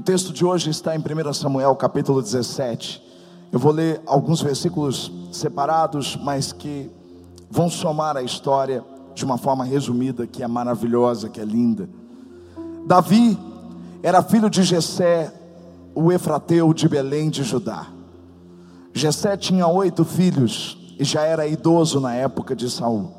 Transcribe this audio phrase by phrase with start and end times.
[0.00, 3.02] O texto de hoje está em 1 Samuel, capítulo 17.
[3.52, 6.90] Eu vou ler alguns versículos separados, mas que
[7.50, 8.82] vão somar a história
[9.14, 11.86] de uma forma resumida, que é maravilhosa, que é linda.
[12.86, 13.38] Davi
[14.02, 15.34] era filho de Jessé,
[15.94, 17.86] o Efrateu de Belém de Judá.
[18.94, 23.12] Jessé tinha oito filhos e já era idoso na época de Saul.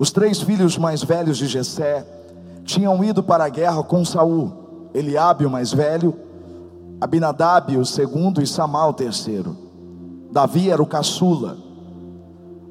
[0.00, 2.04] Os três filhos mais velhos de Jessé
[2.64, 4.59] tinham ido para a guerra com Saul
[4.94, 6.14] Eliabe, o mais velho,
[7.00, 9.56] Abinadab, o segundo, e Samal, o terceiro.
[10.30, 11.56] Davi era o caçula.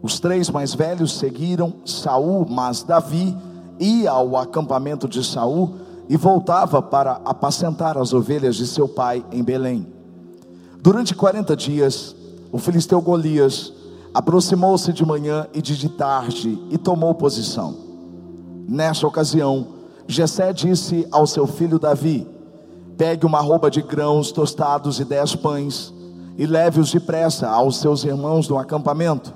[0.01, 3.35] Os três mais velhos seguiram Saul, mas Davi
[3.79, 5.75] ia ao acampamento de Saul
[6.07, 9.87] e voltava para apacentar as ovelhas de seu pai em Belém.
[10.81, 12.15] Durante 40 dias,
[12.51, 13.73] o filisteu Golias
[14.13, 17.75] aproximou-se de manhã e de tarde e tomou posição.
[18.67, 19.67] Nessa ocasião,
[20.09, 22.27] Jessé disse ao seu filho Davi:
[22.97, 25.93] Pegue uma roupa de grãos tostados e dez pães,
[26.35, 29.31] e leve-os depressa aos seus irmãos no acampamento.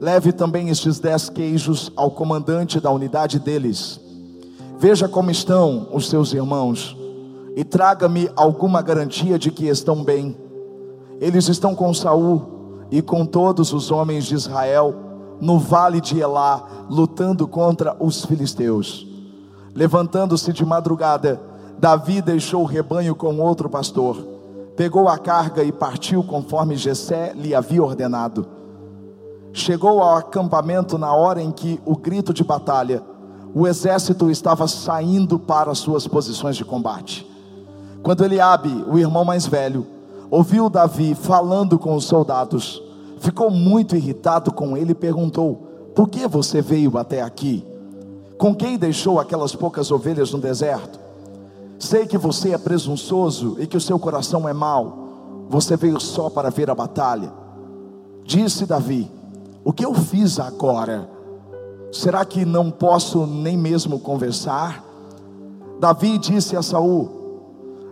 [0.00, 4.00] Leve também estes dez queijos ao comandante da unidade deles.
[4.80, 6.96] Veja como estão os seus irmãos,
[7.54, 10.36] e traga-me alguma garantia de que estão bem.
[11.20, 14.92] Eles estão com Saul e com todos os homens de Israel
[15.40, 19.13] no vale de Elá, lutando contra os filisteus.
[19.74, 21.40] Levantando-se de madrugada,
[21.78, 24.16] Davi deixou o rebanho com outro pastor,
[24.76, 28.46] pegou a carga e partiu conforme Jessé lhe havia ordenado.
[29.52, 33.02] Chegou ao acampamento na hora em que o grito de batalha,
[33.52, 37.28] o exército estava saindo para suas posições de combate.
[38.02, 39.86] Quando Eliabe, o irmão mais velho,
[40.30, 42.82] ouviu Davi falando com os soldados,
[43.18, 47.64] ficou muito irritado com ele e perguntou: Por que você veio até aqui?
[48.38, 50.98] Com quem deixou aquelas poucas ovelhas no deserto?
[51.78, 55.46] Sei que você é presunçoso e que o seu coração é mau.
[55.48, 57.32] Você veio só para ver a batalha.
[58.24, 59.10] Disse Davi:
[59.64, 61.08] O que eu fiz agora?
[61.92, 64.84] Será que não posso nem mesmo conversar?
[65.78, 67.10] Davi disse a Saul: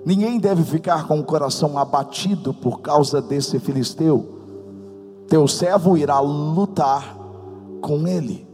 [0.04, 4.26] Ninguém deve ficar com o coração abatido por causa desse filisteu.
[5.28, 7.16] Teu servo irá lutar
[7.80, 8.46] com ele.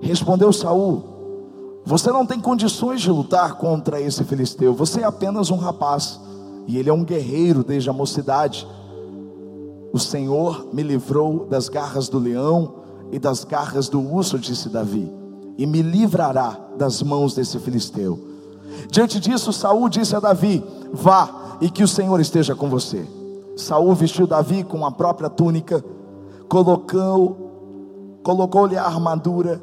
[0.00, 1.13] Respondeu Saul:
[1.84, 4.72] você não tem condições de lutar contra esse filisteu.
[4.74, 6.18] Você é apenas um rapaz.
[6.66, 8.66] E ele é um guerreiro desde a mocidade.
[9.92, 12.76] O Senhor me livrou das garras do leão
[13.12, 15.12] e das garras do urso, disse Davi,
[15.58, 18.18] e me livrará das mãos desse filisteu.
[18.90, 23.06] Diante disso, Saul disse a Davi: Vá e que o Senhor esteja com você.
[23.56, 25.84] Saul vestiu Davi com a própria túnica,
[26.48, 27.42] colocou
[28.22, 29.62] colocou-lhe a armadura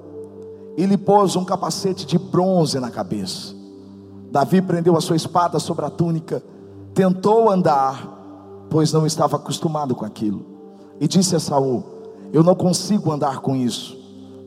[0.77, 3.53] e lhe pôs um capacete de bronze na cabeça.
[4.31, 6.41] Davi prendeu a sua espada sobre a túnica,
[6.93, 10.45] tentou andar, pois não estava acostumado com aquilo,
[10.99, 11.83] e disse a Saul:
[12.31, 13.97] Eu não consigo andar com isso,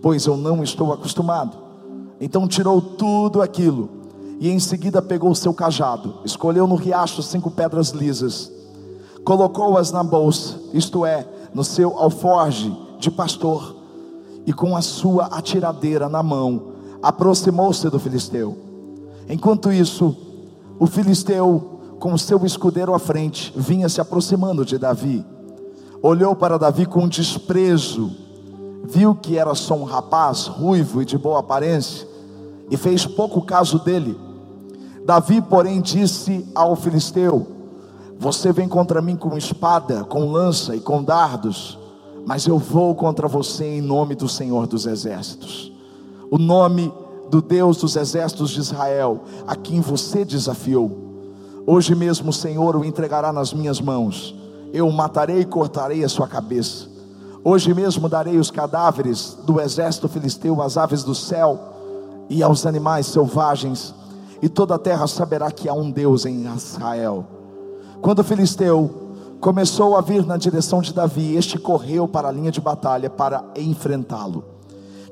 [0.01, 1.59] pois eu não estou acostumado.
[2.21, 3.91] Então tirou tudo aquilo
[4.41, 8.51] e em seguida pegou o seu cajado, escolheu no riacho cinco pedras lisas,
[9.25, 13.84] colocou-as na bolsa, isto é, no seu alforge de pastor
[14.47, 18.57] e com a sua atiradeira na mão, aproximou-se do filisteu.
[19.29, 20.17] Enquanto isso,
[20.79, 25.25] o filisteu, com seu escudeiro à frente, vinha se aproximando de Davi.
[26.03, 28.11] Olhou para Davi com desprezo,
[28.85, 32.07] viu que era só um rapaz ruivo e de boa aparência,
[32.71, 34.19] e fez pouco caso dele.
[35.07, 37.47] Davi, porém, disse ao filisteu:
[38.19, 41.79] Você vem contra mim com espada, com lança e com dardos
[42.27, 45.73] mas eu vou contra você em nome do Senhor dos Exércitos,
[46.31, 46.93] o nome
[47.31, 50.91] do Deus dos Exércitos de Israel, a quem você desafiou.
[51.67, 54.35] Hoje mesmo o Senhor o entregará nas minhas mãos,
[54.73, 56.87] eu o matarei e cortarei a sua cabeça.
[57.43, 61.59] Hoje mesmo darei os cadáveres do exército filisteu às aves do céu
[62.29, 63.95] e aos animais selvagens,
[64.41, 67.27] e toda a terra saberá que há um Deus em Israel.
[68.01, 69.04] Quando o filisteu
[69.45, 71.37] começou a vir na direção de Davi.
[71.37, 74.43] Este correu para a linha de batalha para enfrentá-lo.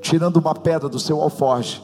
[0.00, 1.82] Tirando uma pedra do seu alforje,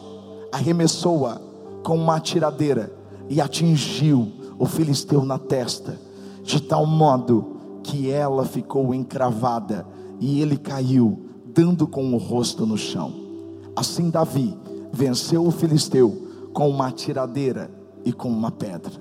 [0.50, 1.38] arremessou-a
[1.84, 2.90] com uma atiradeira
[3.28, 6.00] e atingiu o filisteu na testa,
[6.42, 9.86] de tal modo que ela ficou encravada
[10.18, 13.12] e ele caiu, dando com o rosto no chão.
[13.76, 14.56] Assim Davi
[14.90, 17.70] venceu o filisteu com uma atiradeira
[18.06, 18.94] e com uma pedra,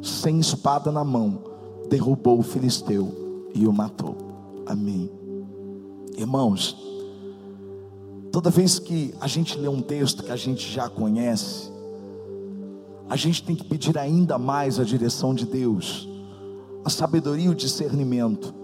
[0.00, 1.51] sem espada na mão
[1.92, 4.16] derrubou o filisteu e o matou.
[4.64, 5.10] Amém.
[6.16, 6.74] Irmãos,
[8.32, 11.70] toda vez que a gente lê um texto que a gente já conhece,
[13.10, 16.08] a gente tem que pedir ainda mais a direção de Deus,
[16.82, 18.54] a sabedoria e o discernimento,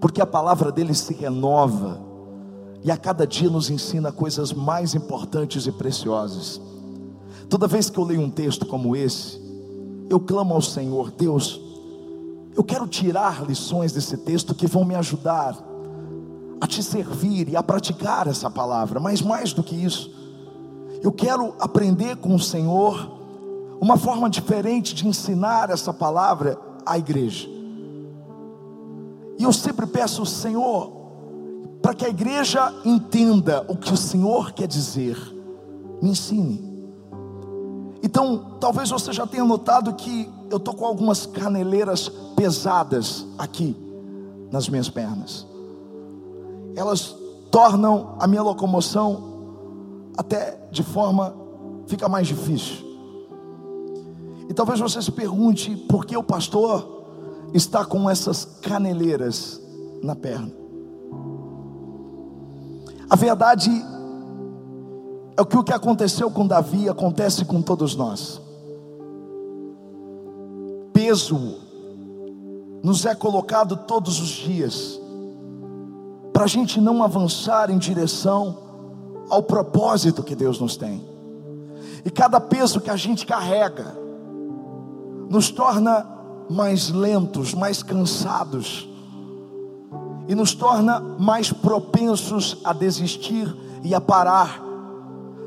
[0.00, 2.02] porque a palavra dele se renova
[2.82, 6.60] e a cada dia nos ensina coisas mais importantes e preciosas.
[7.48, 9.40] Toda vez que eu leio um texto como esse,
[10.10, 11.67] eu clamo ao Senhor, Deus,
[12.56, 15.56] eu quero tirar lições desse texto que vão me ajudar
[16.60, 20.10] a te servir e a praticar essa palavra, mas mais do que isso,
[21.02, 23.18] eu quero aprender com o Senhor
[23.80, 27.48] uma forma diferente de ensinar essa palavra à igreja.
[29.38, 30.92] E eu sempre peço ao Senhor,
[31.80, 35.16] para que a igreja entenda o que o Senhor quer dizer,
[36.02, 36.68] me ensine.
[38.02, 43.76] Então, talvez você já tenha notado que eu estou com algumas caneleiras pesadas aqui
[44.50, 45.46] nas minhas pernas.
[46.74, 47.14] Elas
[47.50, 49.28] tornam a minha locomoção
[50.16, 51.34] até de forma
[51.86, 52.86] fica mais difícil.
[54.48, 56.98] E talvez você se pergunte por que o pastor
[57.52, 59.60] está com essas caneleiras
[60.02, 60.52] na perna.
[63.10, 63.70] A verdade
[65.36, 68.40] é que o que aconteceu com Davi acontece com todos nós.
[71.08, 71.54] Peso
[72.82, 75.00] nos é colocado todos os dias,
[76.34, 78.58] para a gente não avançar em direção
[79.30, 81.02] ao propósito que Deus nos tem.
[82.04, 83.96] E cada peso que a gente carrega
[85.30, 86.06] nos torna
[86.50, 88.86] mais lentos, mais cansados,
[90.28, 94.62] e nos torna mais propensos a desistir e a parar,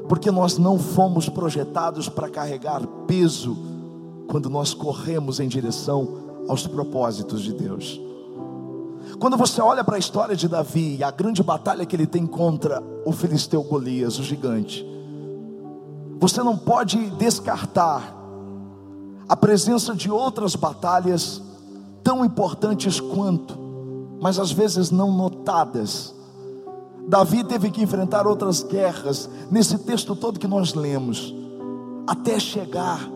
[0.10, 3.70] porque nós não fomos projetados para carregar peso
[4.27, 8.00] quando nós corremos em direção aos propósitos de Deus.
[9.19, 12.25] Quando você olha para a história de Davi e a grande batalha que ele tem
[12.25, 14.85] contra o filisteu Golias, o gigante,
[16.19, 18.15] você não pode descartar
[19.27, 21.41] a presença de outras batalhas
[22.03, 23.62] tão importantes quanto
[24.21, 26.13] mas às vezes não notadas.
[27.07, 31.33] Davi teve que enfrentar outras guerras, nesse texto todo que nós lemos,
[32.06, 33.09] até chegar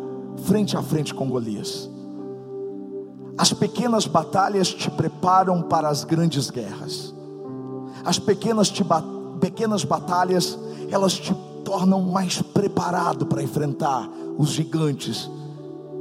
[0.43, 1.89] frente a frente com Golias.
[3.37, 7.13] As pequenas batalhas te preparam para as grandes guerras.
[8.03, 8.83] As pequenas, te,
[9.41, 10.57] pequenas batalhas,
[10.89, 11.33] elas te
[11.63, 15.29] tornam mais preparado para enfrentar os gigantes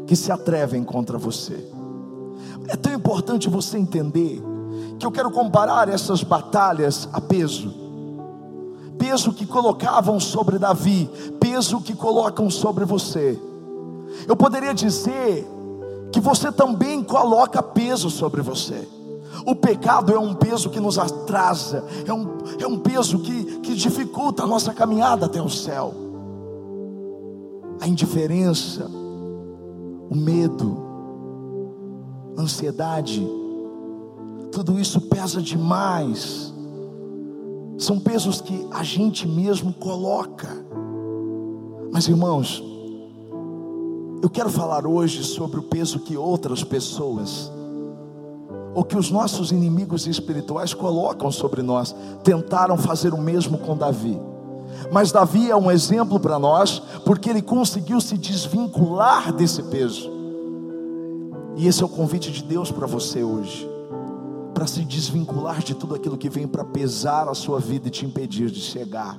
[0.06, 1.66] que se atrevem contra você.
[2.68, 4.40] É tão importante você entender
[4.98, 7.74] que eu quero comparar essas batalhas a peso.
[8.98, 11.10] Peso que colocavam sobre Davi,
[11.40, 13.38] peso que colocam sobre você.
[14.26, 15.46] Eu poderia dizer
[16.12, 18.86] que você também coloca peso sobre você.
[19.46, 23.74] O pecado é um peso que nos atrasa, é um, é um peso que, que
[23.74, 25.92] dificulta a nossa caminhada até o céu.
[27.80, 30.82] A indiferença, o medo,
[32.36, 33.26] a ansiedade,
[34.52, 36.54] tudo isso pesa demais.
[37.76, 40.48] São pesos que a gente mesmo coloca.
[41.92, 42.62] Mas irmãos,
[44.24, 47.52] eu quero falar hoje sobre o peso que outras pessoas,
[48.74, 54.18] ou que os nossos inimigos espirituais colocam sobre nós, tentaram fazer o mesmo com Davi.
[54.90, 60.10] Mas Davi é um exemplo para nós, porque ele conseguiu se desvincular desse peso.
[61.54, 63.70] E esse é o convite de Deus para você hoje
[64.54, 68.06] para se desvincular de tudo aquilo que vem para pesar a sua vida e te
[68.06, 69.18] impedir de chegar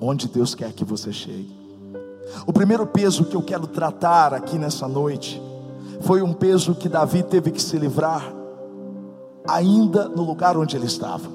[0.00, 1.59] onde Deus quer que você chegue.
[2.46, 5.40] O primeiro peso que eu quero tratar aqui nessa noite
[6.00, 8.32] foi um peso que Davi teve que se livrar
[9.46, 11.28] ainda no lugar onde ele estava.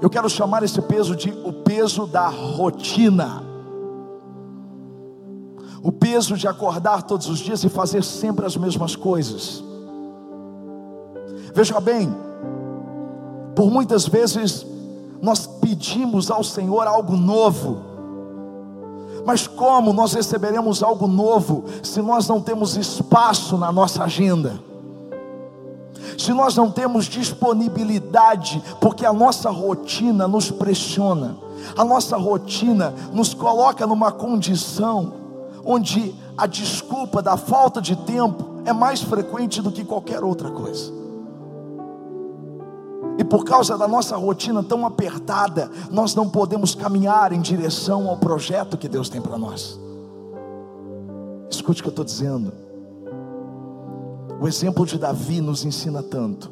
[0.00, 3.42] Eu quero chamar esse peso de o peso da rotina.
[5.82, 9.62] O peso de acordar todos os dias e fazer sempre as mesmas coisas.
[11.54, 12.14] Veja bem,
[13.54, 14.66] por muitas vezes
[15.22, 17.95] nós pedimos ao Senhor algo novo,
[19.26, 24.60] mas como nós receberemos algo novo se nós não temos espaço na nossa agenda?
[26.16, 31.36] Se nós não temos disponibilidade, porque a nossa rotina nos pressiona,
[31.76, 35.12] a nossa rotina nos coloca numa condição
[35.64, 40.92] onde a desculpa da falta de tempo é mais frequente do que qualquer outra coisa.
[43.28, 48.76] Por causa da nossa rotina tão apertada, nós não podemos caminhar em direção ao projeto
[48.76, 49.78] que Deus tem para nós.
[51.50, 52.52] Escute o que eu estou dizendo.
[54.40, 56.50] O exemplo de Davi nos ensina tanto.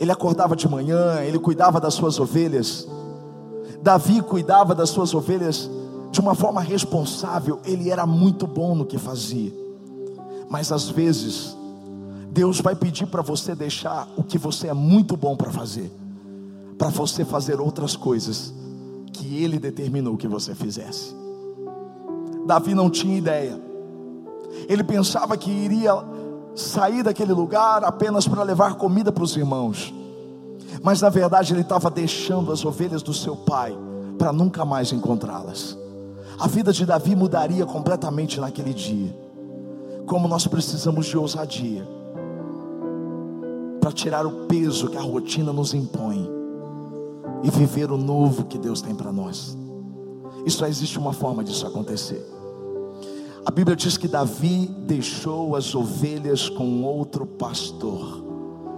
[0.00, 2.88] Ele acordava de manhã, ele cuidava das suas ovelhas.
[3.80, 5.70] Davi cuidava das suas ovelhas
[6.12, 9.50] de uma forma responsável, ele era muito bom no que fazia.
[10.50, 11.56] Mas às vezes,
[12.32, 15.92] Deus vai pedir para você deixar o que você é muito bom para fazer,
[16.78, 18.54] para você fazer outras coisas
[19.12, 21.14] que Ele determinou que você fizesse.
[22.46, 23.60] Davi não tinha ideia,
[24.66, 25.92] ele pensava que iria
[26.54, 29.92] sair daquele lugar apenas para levar comida para os irmãos,
[30.82, 33.76] mas na verdade ele estava deixando as ovelhas do seu pai
[34.18, 35.76] para nunca mais encontrá-las.
[36.38, 39.14] A vida de Davi mudaria completamente naquele dia.
[40.06, 41.86] Como nós precisamos de ousadia
[43.82, 46.30] para tirar o peso que a rotina nos impõe
[47.42, 49.58] e viver o novo que Deus tem para nós.
[50.46, 52.24] E só existe uma forma disso acontecer.
[53.44, 58.22] A Bíblia diz que Davi deixou as ovelhas com outro pastor.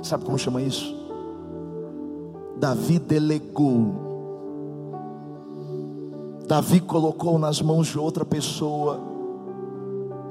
[0.02, 0.96] Sabe como chama isso?
[2.56, 3.94] Davi delegou.
[6.48, 8.98] Davi colocou nas mãos de outra pessoa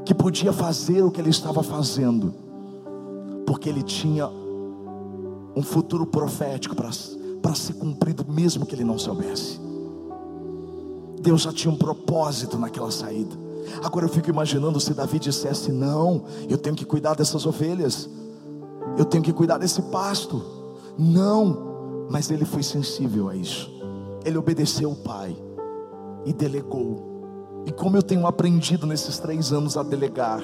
[0.04, 2.34] que podia fazer o que ele estava fazendo,
[3.46, 4.28] porque ele tinha
[5.56, 9.60] um futuro profético para ser cumprido, mesmo que ele não soubesse.
[11.22, 13.36] Deus já tinha um propósito naquela saída.
[13.84, 18.10] Agora eu fico imaginando se Davi dissesse: Não, eu tenho que cuidar dessas ovelhas,
[18.98, 20.44] eu tenho que cuidar desse pasto.
[20.98, 23.72] Não, mas ele foi sensível a isso,
[24.26, 25.36] ele obedeceu o pai
[26.26, 27.14] e delegou.
[27.66, 30.44] E como eu tenho aprendido nesses três anos a delegar,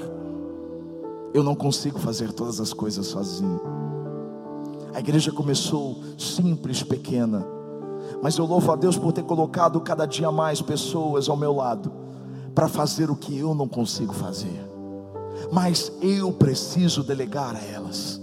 [1.33, 3.59] eu não consigo fazer todas as coisas sozinho.
[4.93, 7.45] A igreja começou simples, pequena,
[8.21, 11.91] mas eu louvo a Deus por ter colocado cada dia mais pessoas ao meu lado
[12.53, 14.67] para fazer o que eu não consigo fazer.
[15.51, 18.19] Mas eu preciso delegar a elas.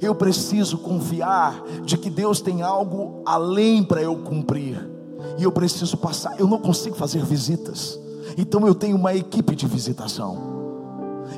[0.00, 4.90] Eu preciso confiar de que Deus tem algo além para eu cumprir.
[5.38, 7.98] E eu preciso passar, eu não consigo fazer visitas.
[8.36, 10.63] Então eu tenho uma equipe de visitação.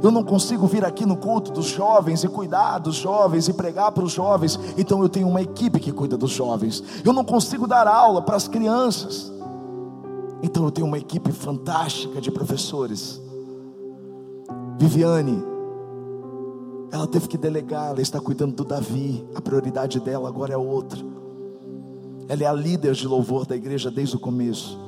[0.03, 3.93] Eu não consigo vir aqui no culto dos jovens e cuidar dos jovens e pregar
[3.93, 4.59] para os jovens.
[4.77, 6.83] Então eu tenho uma equipe que cuida dos jovens.
[7.05, 9.33] Eu não consigo dar aula para as crianças.
[10.43, 13.21] Então eu tenho uma equipe fantástica de professores.
[14.79, 15.43] Viviane,
[16.93, 21.01] ela teve que delegar, ela está cuidando do Davi, a prioridade dela agora é outra.
[22.29, 24.79] Ela é a líder de louvor da igreja desde o começo.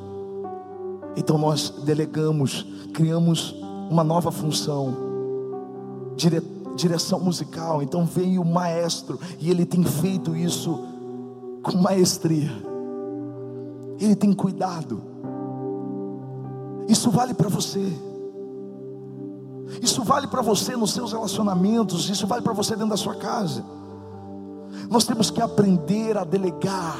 [1.16, 3.54] Então nós delegamos, criamos
[3.90, 4.94] uma nova função,
[6.16, 6.42] dire,
[6.76, 7.82] direção musical.
[7.82, 10.78] Então veio o maestro e ele tem feito isso
[11.62, 12.50] com maestria.
[14.00, 15.02] Ele tem cuidado.
[16.88, 17.92] Isso vale para você.
[19.82, 23.62] Isso vale para você nos seus relacionamentos, isso vale para você dentro da sua casa.
[24.88, 26.96] Nós temos que aprender a delegar,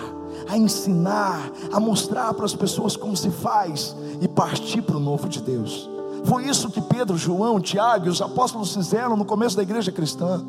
[0.46, 5.28] a ensinar, a mostrar para as pessoas como se faz e partir para o novo
[5.28, 5.88] de Deus.
[6.28, 10.44] Foi isso que Pedro, João, Tiago e os apóstolos fizeram no começo da igreja cristã.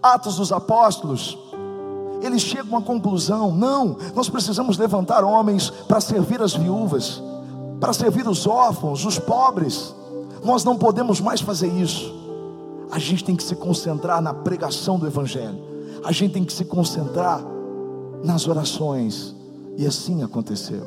[0.00, 1.36] Atos dos Apóstolos,
[2.22, 7.20] eles chegam à conclusão: não, nós precisamos levantar homens para servir as viúvas,
[7.80, 9.92] para servir os órfãos, os pobres.
[10.44, 12.14] Nós não podemos mais fazer isso.
[12.88, 15.58] A gente tem que se concentrar na pregação do Evangelho,
[16.04, 17.42] a gente tem que se concentrar
[18.22, 19.34] nas orações,
[19.76, 20.86] e assim aconteceu.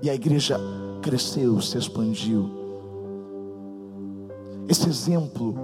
[0.00, 0.60] E a igreja
[1.02, 2.63] cresceu, se expandiu.
[4.68, 5.54] Esse exemplo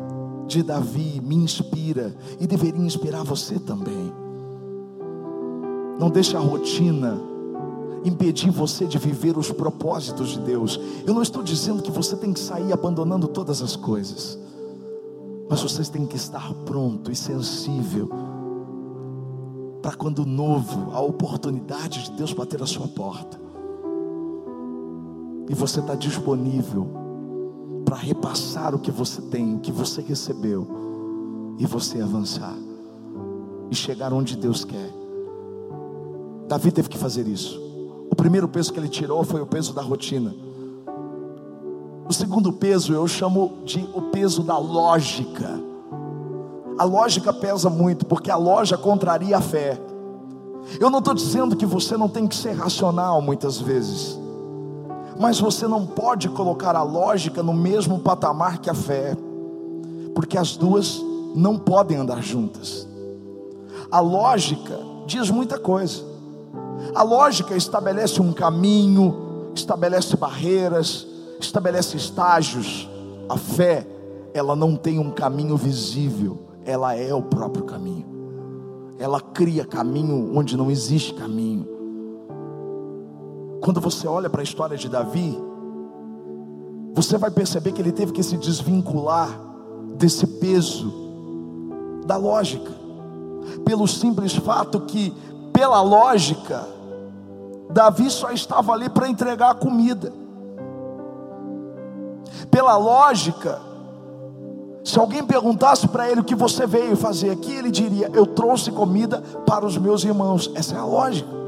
[0.46, 4.12] de Davi me inspira e deveria inspirar você também.
[5.98, 7.20] Não deixe a rotina
[8.04, 10.80] impedir você de viver os propósitos de Deus.
[11.06, 14.38] Eu não estou dizendo que você tem que sair abandonando todas as coisas,
[15.48, 18.08] mas você tem que estar pronto e sensível
[19.82, 23.40] para quando novo, a oportunidade de Deus bater a sua porta,
[25.48, 26.99] e você está disponível
[27.90, 30.64] para repassar o que você tem, o que você recebeu,
[31.58, 32.54] e você avançar
[33.68, 34.94] e chegar onde Deus quer.
[36.46, 37.60] Davi teve que fazer isso.
[38.08, 40.32] O primeiro peso que ele tirou foi o peso da rotina.
[42.08, 45.60] O segundo peso eu chamo de o peso da lógica.
[46.78, 49.76] A lógica pesa muito, porque a lógica contraria a fé.
[50.78, 54.19] Eu não estou dizendo que você não tem que ser racional muitas vezes.
[55.20, 59.14] Mas você não pode colocar a lógica no mesmo patamar que a fé,
[60.14, 60.98] porque as duas
[61.34, 62.88] não podem andar juntas.
[63.90, 66.02] A lógica diz muita coisa.
[66.94, 71.06] A lógica estabelece um caminho, estabelece barreiras,
[71.38, 72.88] estabelece estágios.
[73.28, 73.86] A fé,
[74.32, 78.06] ela não tem um caminho visível, ela é o próprio caminho.
[78.98, 81.79] Ela cria caminho onde não existe caminho.
[83.60, 85.38] Quando você olha para a história de Davi,
[86.94, 89.28] você vai perceber que ele teve que se desvincular
[89.96, 90.92] desse peso
[92.06, 92.72] da lógica,
[93.64, 95.14] pelo simples fato que,
[95.52, 96.66] pela lógica,
[97.70, 100.12] Davi só estava ali para entregar a comida.
[102.50, 103.60] Pela lógica,
[104.82, 108.72] se alguém perguntasse para ele o que você veio fazer aqui, ele diria: Eu trouxe
[108.72, 110.50] comida para os meus irmãos.
[110.54, 111.39] Essa é a lógica.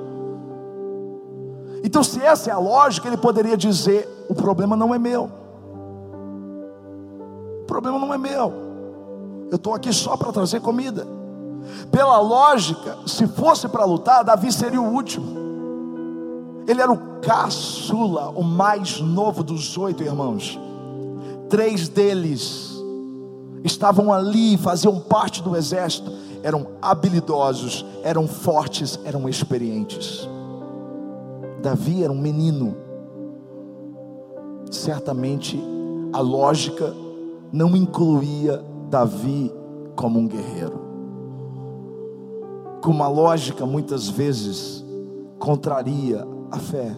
[1.93, 5.31] Então, se essa é a lógica, ele poderia dizer: O problema não é meu.
[7.61, 8.51] O problema não é meu.
[9.51, 11.07] Eu estou aqui só para trazer comida.
[11.91, 15.37] Pela lógica, se fosse para lutar, Davi seria o último.
[16.67, 20.59] Ele era o caçula, o mais novo dos oito irmãos.
[21.51, 22.73] Três deles
[23.63, 26.11] estavam ali, faziam parte do exército,
[26.43, 30.27] eram habilidosos, eram fortes, eram experientes.
[31.63, 32.75] Davi era um menino.
[34.69, 35.63] Certamente
[36.13, 36.93] a lógica
[37.53, 39.53] não incluía Davi
[39.95, 40.81] como um guerreiro.
[42.83, 44.85] Como a lógica muitas vezes
[45.39, 46.97] contraria a fé.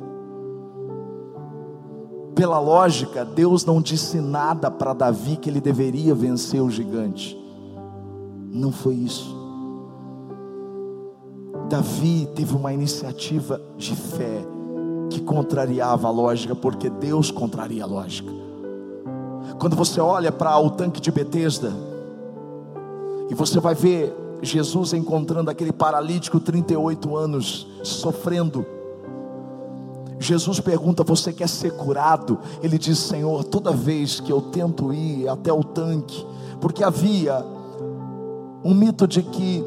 [2.34, 7.38] Pela lógica, Deus não disse nada para Davi que ele deveria vencer o gigante.
[8.50, 9.36] Não foi isso.
[11.68, 14.53] Davi teve uma iniciativa de fé
[15.10, 18.30] que contrariava a lógica, porque Deus contraria a lógica.
[19.58, 21.72] Quando você olha para o tanque de Betesda,
[23.30, 28.66] e você vai ver Jesus encontrando aquele paralítico 38 anos, sofrendo,
[30.18, 32.38] Jesus pergunta: Você quer ser curado?
[32.62, 36.24] Ele diz: Senhor, toda vez que eu tento ir até o tanque,
[36.60, 37.44] porque havia
[38.64, 39.62] um mito de que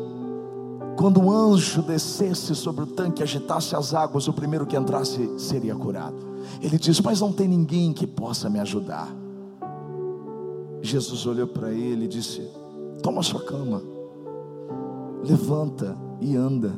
[0.97, 5.75] quando o anjo descesse sobre o tanque, agitasse as águas, o primeiro que entrasse seria
[5.75, 6.17] curado.
[6.59, 9.07] Ele diz: Mas não tem ninguém que possa me ajudar.
[10.81, 12.41] Jesus olhou para ele e disse:
[13.03, 13.83] Toma sua cama,
[15.23, 16.73] levanta e anda.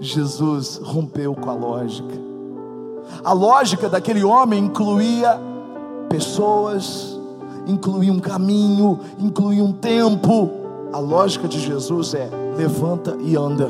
[0.00, 2.14] Jesus rompeu com a lógica.
[3.22, 5.38] A lógica daquele homem incluía
[6.08, 7.16] pessoas,
[7.68, 10.63] incluía um caminho, incluía um tempo.
[10.94, 13.68] A lógica de Jesus é: levanta e anda.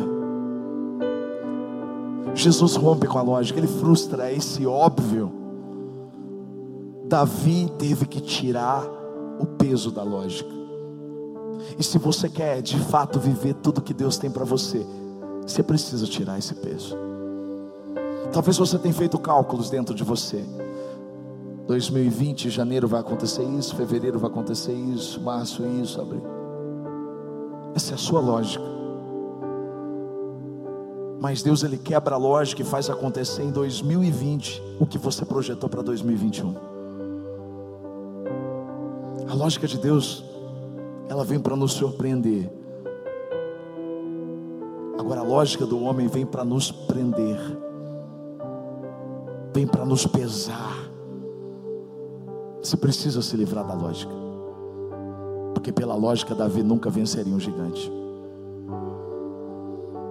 [2.34, 5.32] Jesus rompe com a lógica, ele frustra esse óbvio.
[7.06, 8.84] Davi teve que tirar
[9.40, 10.50] o peso da lógica.
[11.78, 14.84] E se você quer de fato viver tudo que Deus tem para você,
[15.46, 16.94] você precisa tirar esse peso.
[18.34, 20.44] Talvez você tenha feito cálculos dentro de você.
[21.68, 26.43] 2020, janeiro vai acontecer isso, fevereiro vai acontecer isso, março isso, abril.
[27.74, 28.64] Essa é a sua lógica.
[31.20, 35.68] Mas Deus ele quebra a lógica e faz acontecer em 2020 o que você projetou
[35.68, 36.54] para 2021.
[39.28, 40.22] A lógica de Deus,
[41.08, 42.52] ela vem para nos surpreender.
[44.98, 47.38] Agora a lógica do homem vem para nos prender,
[49.52, 50.76] vem para nos pesar.
[52.62, 54.12] Você precisa se livrar da lógica,
[55.64, 57.90] porque pela lógica Davi nunca venceria um gigante.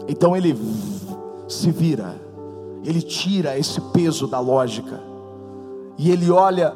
[0.07, 0.57] Então ele
[1.47, 2.15] se vira,
[2.83, 4.99] ele tira esse peso da lógica,
[5.95, 6.75] e ele olha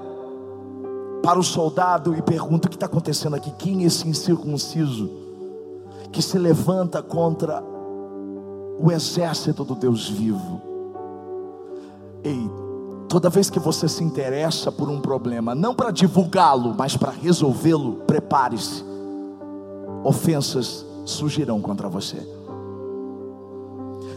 [1.23, 3.49] para o soldado e pergunta: o que está acontecendo aqui?
[3.57, 5.09] Quem é esse incircunciso
[6.11, 7.63] que se levanta contra
[8.79, 10.61] o exército do Deus vivo.
[12.23, 12.47] Ei,
[13.07, 18.03] toda vez que você se interessa por um problema, não para divulgá-lo, mas para resolvê-lo,
[18.07, 18.83] prepare-se.
[20.03, 22.17] Ofensas surgirão contra você.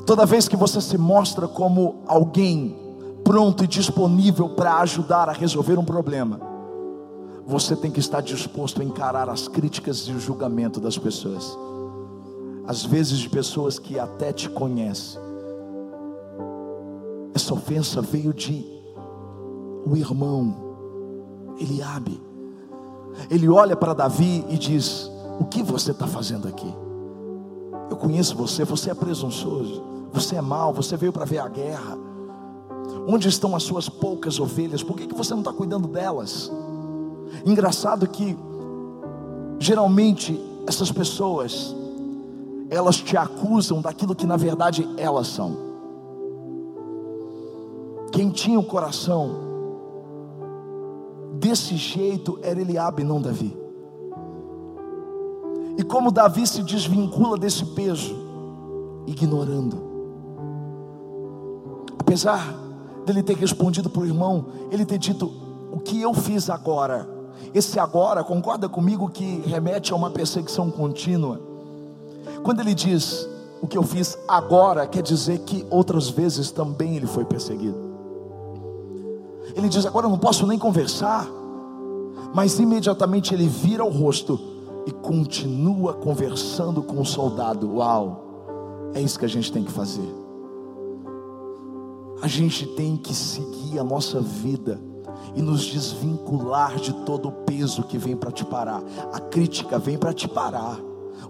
[0.07, 2.77] Toda vez que você se mostra como alguém
[3.23, 6.41] pronto e disponível para ajudar a resolver um problema,
[7.47, 11.57] você tem que estar disposto a encarar as críticas e o julgamento das pessoas
[12.71, 15.21] às vezes de pessoas que até te conhecem.
[17.35, 18.65] Essa ofensa veio de
[19.87, 20.55] o irmão
[21.59, 22.21] Eliabe.
[23.31, 26.73] Ele olha para Davi e diz: O que você está fazendo aqui?
[27.91, 31.99] Eu conheço você, você é presunçoso, você é mau, você veio para ver a guerra.
[33.07, 34.83] Onde estão as suas poucas ovelhas?
[34.83, 36.51] Por que, que você não está cuidando delas?
[37.45, 38.37] Engraçado que,
[39.59, 41.75] geralmente, essas pessoas
[42.71, 45.57] elas te acusam daquilo que na verdade elas são.
[48.13, 49.50] Quem tinha o coração
[51.41, 53.57] desse jeito era Eliabe, não Davi.
[55.79, 58.15] E como Davi se desvincula desse peso,
[59.07, 59.89] ignorando.
[61.99, 62.55] Apesar
[63.07, 65.33] dele ter respondido para o irmão, ele ter dito:
[65.73, 67.09] o que eu fiz agora.
[67.55, 71.41] Esse agora, concorda comigo que remete a uma perseguição contínua?
[72.43, 73.27] Quando ele diz
[73.63, 77.90] o que eu fiz agora, quer dizer que outras vezes também ele foi perseguido.
[79.55, 81.27] Ele diz: agora eu não posso nem conversar,
[82.35, 84.39] mas imediatamente ele vira o rosto
[84.87, 87.77] e continua conversando com o soldado.
[87.77, 90.09] Uau, é isso que a gente tem que fazer.
[92.23, 94.81] A gente tem que seguir a nossa vida
[95.35, 98.83] e nos desvincular de todo o peso que vem para te parar.
[99.13, 100.79] A crítica vem para te parar.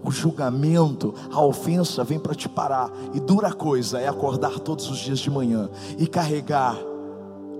[0.03, 2.91] O julgamento, a ofensa vem para te parar.
[3.13, 6.77] E dura coisa é acordar todos os dias de manhã e carregar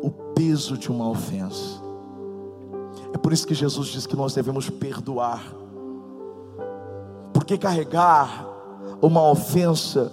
[0.01, 1.81] o peso de uma ofensa.
[3.13, 5.53] É por isso que Jesus diz que nós devemos perdoar.
[7.33, 8.47] Porque carregar
[9.01, 10.11] uma ofensa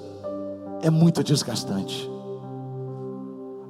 [0.83, 2.11] é muito desgastante.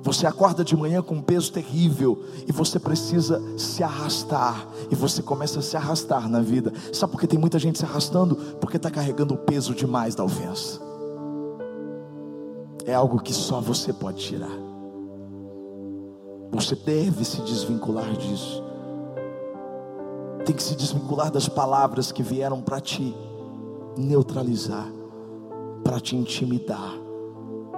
[0.02, 4.66] Você acorda de manhã com um peso terrível e você precisa se arrastar.
[4.90, 6.72] E você começa a se arrastar na vida.
[6.92, 8.36] Sabe por que tem muita gente se arrastando?
[8.60, 10.80] Porque está carregando o peso demais da ofensa.
[12.86, 14.67] É algo que só você pode tirar.
[16.60, 18.62] Você deve se desvincular disso.
[20.44, 23.14] Tem que se desvincular das palavras que vieram para te
[23.96, 24.86] neutralizar,
[25.84, 27.08] para te intimidar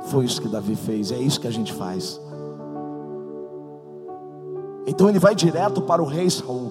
[0.06, 2.20] foi isso que Davi fez, é isso que a gente faz.
[4.86, 6.70] Então ele vai direto para o rei Saul.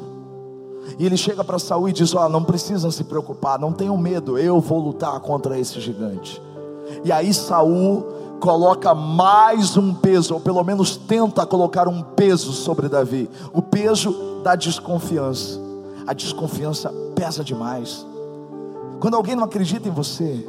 [0.97, 3.97] E ele chega para Saul e diz: Ó, oh, não precisam se preocupar, não tenham
[3.97, 6.41] medo, eu vou lutar contra esse gigante.
[7.03, 8.05] E aí Saul
[8.39, 14.41] coloca mais um peso, ou pelo menos tenta colocar um peso sobre Davi, o peso
[14.43, 15.59] da desconfiança.
[16.07, 18.05] A desconfiança pesa demais.
[18.99, 20.47] Quando alguém não acredita em você,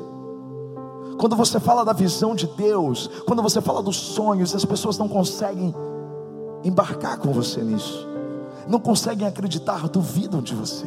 [1.18, 5.06] quando você fala da visão de Deus, quando você fala dos sonhos, as pessoas não
[5.06, 5.74] conseguem
[6.64, 8.08] embarcar com você nisso,
[8.66, 10.86] não conseguem acreditar, duvidam de você,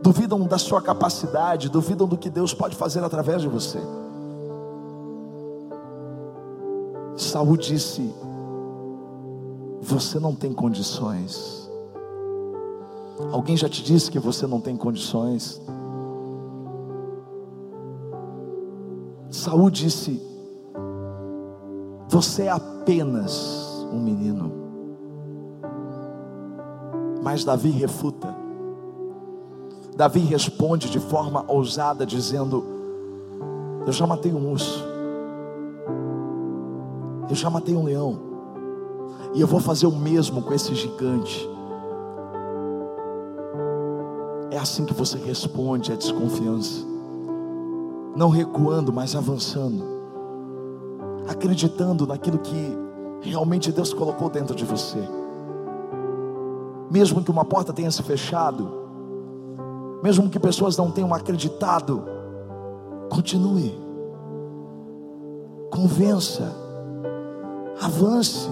[0.00, 3.80] duvidam da sua capacidade, duvidam do que Deus pode fazer através de você.
[7.16, 8.12] Saul disse:
[9.80, 11.70] Você não tem condições.
[13.30, 15.60] Alguém já te disse que você não tem condições?
[19.30, 20.20] Saul disse:
[22.08, 24.52] Você é apenas um menino.
[27.22, 28.34] Mas Davi refuta.
[29.96, 32.64] Davi responde de forma ousada, dizendo:
[33.86, 34.84] Eu já matei um urso,
[37.28, 38.18] eu já matei um leão,
[39.34, 41.48] e eu vou fazer o mesmo com esse gigante.
[44.50, 46.84] É assim que você responde à desconfiança.
[48.14, 49.84] Não recuando, mas avançando,
[51.28, 52.78] acreditando naquilo que
[53.20, 55.00] realmente Deus colocou dentro de você.
[56.88, 58.70] Mesmo que uma porta tenha se fechado,
[60.00, 62.04] mesmo que pessoas não tenham acreditado,
[63.10, 63.74] continue,
[65.72, 66.63] convença,
[67.84, 68.48] avance,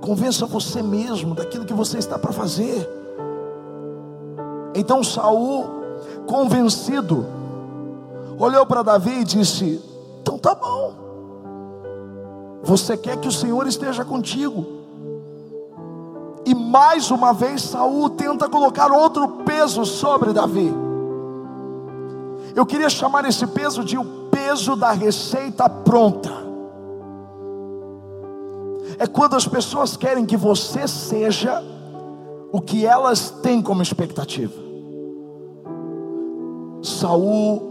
[0.00, 2.88] convença você mesmo daquilo que você está para fazer.
[4.74, 5.66] Então Saul,
[6.26, 7.24] convencido,
[8.38, 9.80] olhou para Davi e disse:
[10.20, 10.94] Então tá bom,
[12.62, 14.80] você quer que o Senhor esteja contigo.
[16.44, 20.72] E mais uma vez Saul tenta colocar outro peso sobre Davi.
[22.56, 26.49] Eu queria chamar esse peso de o peso da receita pronta.
[29.00, 31.64] É quando as pessoas querem que você seja
[32.52, 34.52] o que elas têm como expectativa.
[36.82, 37.62] Saul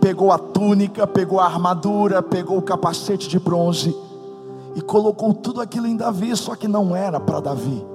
[0.00, 3.96] pegou a túnica, pegou a armadura, pegou o capacete de bronze
[4.74, 7.86] e colocou tudo aquilo em Davi, só que não era para Davi.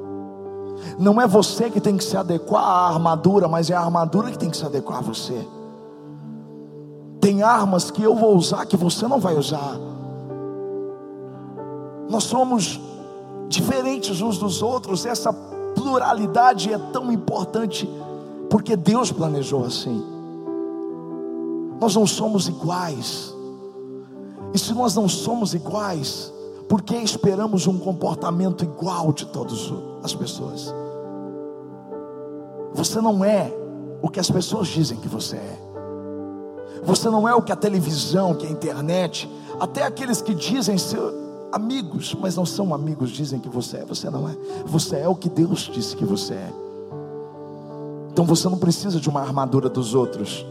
[0.97, 4.39] Não é você que tem que se adequar à armadura, mas é a armadura que
[4.39, 5.45] tem que se adequar a você.
[7.19, 9.88] Tem armas que eu vou usar que você não vai usar.
[12.09, 12.79] Nós somos
[13.47, 15.31] diferentes uns dos outros, essa
[15.75, 17.89] pluralidade é tão importante
[18.49, 20.03] porque Deus planejou assim.
[21.79, 23.33] Nós não somos iguais.
[24.53, 26.33] E se nós não somos iguais,
[26.67, 29.71] por que esperamos um comportamento igual de todas
[30.03, 30.73] as pessoas?
[32.73, 33.53] Você não é
[34.01, 35.59] o que as pessoas dizem que você é.
[36.83, 40.99] Você não é o que a televisão, que a internet, até aqueles que dizem ser
[41.51, 43.85] amigos, mas não são amigos, dizem que você é.
[43.85, 44.35] Você não é.
[44.65, 46.53] Você é o que Deus disse que você é.
[48.11, 50.45] Então você não precisa de uma armadura dos outros.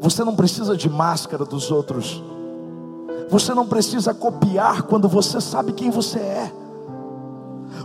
[0.00, 2.22] Você não precisa de máscara dos outros.
[3.28, 6.52] Você não precisa copiar quando você sabe quem você é.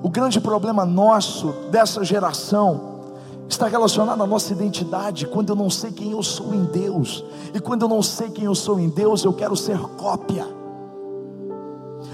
[0.02, 2.96] O grande problema nosso, dessa geração,
[3.48, 5.28] está relacionado à nossa identidade.
[5.28, 8.46] Quando eu não sei quem eu sou em Deus, e quando eu não sei quem
[8.46, 10.55] eu sou em Deus, eu quero ser cópia.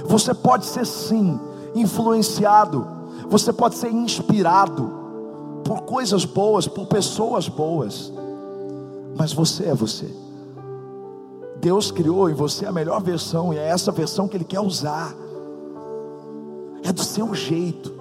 [0.06, 1.40] Você pode ser sim
[1.76, 2.88] influenciado,
[3.30, 4.92] você pode ser inspirado
[5.64, 8.12] por coisas boas, por pessoas boas,
[9.16, 10.08] mas você é você.
[11.60, 15.16] Deus criou em você a melhor versão, e é essa versão que Ele quer usar,
[16.84, 17.94] é do seu jeito,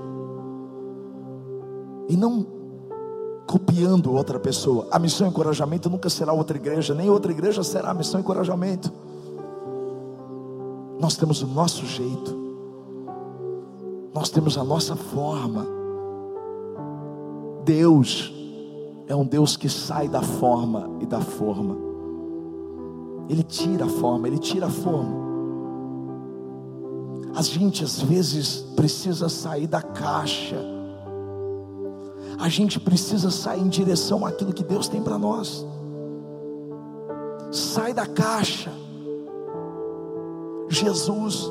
[2.08, 2.46] e não
[3.46, 4.86] copiando outra pessoa.
[4.90, 8.22] A missão e encorajamento nunca será outra igreja, nem outra igreja será a missão e
[8.22, 8.90] encorajamento.
[11.00, 12.36] Nós temos o nosso jeito,
[14.12, 15.66] nós temos a nossa forma.
[17.64, 18.32] Deus
[19.08, 21.76] é um Deus que sai da forma e da forma.
[23.30, 25.30] Ele tira a forma, ele tira a forma.
[27.34, 30.56] A gente às vezes precisa sair da caixa.
[32.38, 35.64] A gente precisa sair em direção àquilo que Deus tem para nós.
[37.50, 38.70] Sai da caixa.
[40.70, 41.50] Jesus,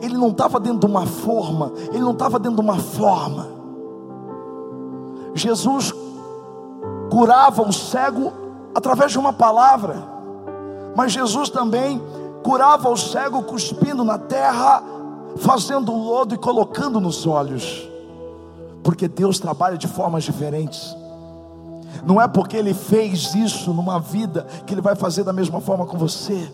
[0.00, 3.48] ele não estava dentro de uma forma, ele não estava dentro de uma forma.
[5.34, 5.92] Jesus
[7.10, 8.32] curava o cego
[8.72, 9.96] através de uma palavra,
[10.94, 12.00] mas Jesus também
[12.44, 14.80] curava o cego cuspindo na terra,
[15.38, 17.88] fazendo lodo e colocando nos olhos,
[18.84, 20.96] porque Deus trabalha de formas diferentes.
[22.06, 25.84] Não é porque Ele fez isso numa vida que Ele vai fazer da mesma forma
[25.84, 26.48] com você.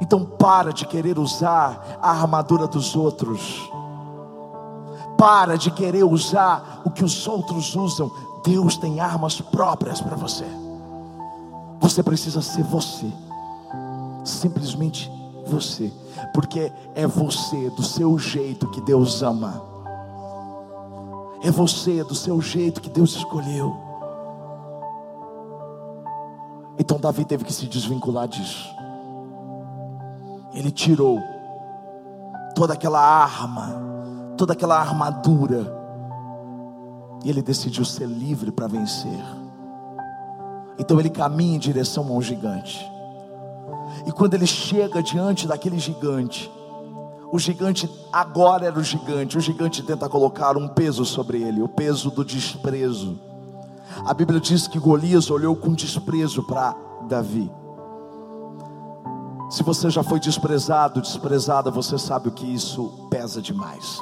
[0.00, 3.70] Então para de querer usar a armadura dos outros.
[5.18, 8.10] Para de querer usar o que os outros usam.
[8.42, 10.46] Deus tem armas próprias para você.
[11.78, 13.12] Você precisa ser você.
[14.24, 15.12] Simplesmente
[15.46, 15.92] você.
[16.32, 19.62] Porque é você, do seu jeito, que Deus ama.
[21.42, 23.76] É você, do seu jeito, que Deus escolheu.
[26.78, 28.79] Então Davi teve que se desvincular disso
[30.60, 31.18] ele tirou
[32.54, 33.82] toda aquela arma,
[34.36, 35.74] toda aquela armadura,
[37.24, 39.24] e ele decidiu ser livre para vencer.
[40.78, 42.78] Então ele caminha em direção a um gigante.
[44.06, 46.50] E quando ele chega diante daquele gigante,
[47.32, 51.68] o gigante agora era o gigante, o gigante tenta colocar um peso sobre ele, o
[51.68, 53.18] peso do desprezo.
[54.04, 56.76] A Bíblia diz que Golias olhou com desprezo para
[57.08, 57.50] Davi.
[59.50, 63.98] Se você já foi desprezado, desprezada, você sabe o que isso pesa demais.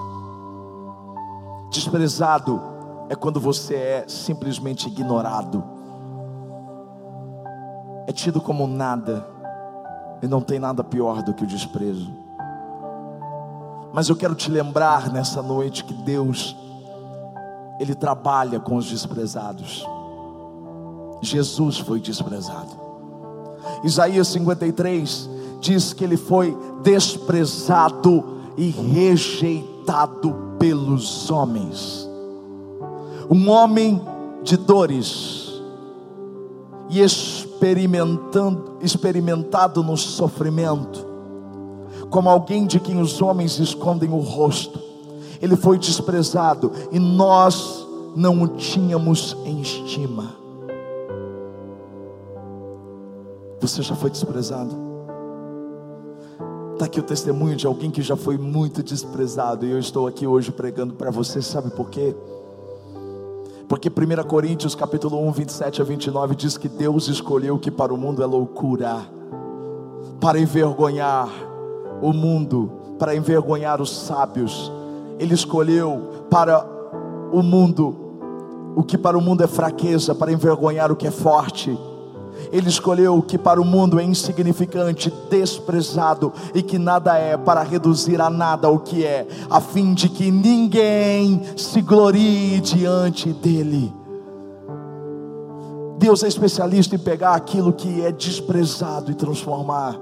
[1.70, 2.61] Desprezado
[3.08, 5.64] é quando você é simplesmente ignorado,
[8.06, 9.26] é tido como nada,
[10.20, 12.12] e não tem nada pior do que o desprezo.
[13.90, 16.54] Mas eu quero te lembrar nessa noite que Deus,
[17.80, 19.82] Ele trabalha com os desprezados.
[21.22, 22.76] Jesus foi desprezado.
[23.82, 28.24] Isaías 53 diz que ele foi desprezado
[28.56, 32.08] e rejeitado pelos homens.
[33.30, 34.00] Um homem
[34.42, 35.62] de dores
[36.88, 41.06] e experimentando, experimentado no sofrimento,
[42.10, 44.80] como alguém de quem os homens escondem o rosto.
[45.40, 50.36] Ele foi desprezado e nós não o tínhamos em estima.
[53.60, 54.88] Você já foi desprezado?
[56.78, 59.66] Está aqui o testemunho de alguém que já foi muito desprezado.
[59.66, 62.14] E eu estou aqui hoje pregando para você, sabe por quê?
[63.68, 67.96] Porque 1 Coríntios capítulo 1, 27 a 29 diz que Deus escolheu que para o
[67.96, 68.96] mundo é loucura,
[70.20, 71.28] para envergonhar
[72.00, 74.70] o mundo, para envergonhar os sábios.
[75.18, 76.64] Ele escolheu para
[77.32, 77.96] o mundo
[78.76, 81.76] o que para o mundo é fraqueza, para envergonhar o que é forte.
[82.53, 87.62] Ele escolheu o que para o mundo é insignificante, desprezado e que nada é, para
[87.62, 93.92] reduzir a nada o que é, a fim de que ninguém se glorie diante dele.
[95.98, 99.98] Deus é especialista em pegar aquilo que é desprezado e transformar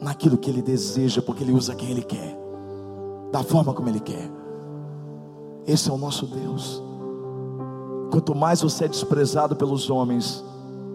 [0.00, 2.36] naquilo que Ele deseja, porque Ele usa quem Ele quer,
[3.30, 4.30] da forma como Ele quer.
[5.66, 6.82] Esse é o nosso Deus.
[8.10, 10.44] Quanto mais você é desprezado pelos homens,